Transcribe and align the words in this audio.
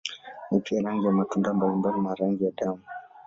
Ni 0.51 0.59
pia 0.59 0.81
rangi 0.81 1.05
ya 1.05 1.11
matunda 1.11 1.53
mbalimbali 1.53 2.01
na 2.01 2.15
rangi 2.15 2.45
ya 2.45 2.51
damu. 2.51 2.81